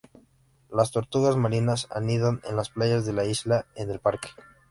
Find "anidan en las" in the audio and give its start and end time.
1.91-2.71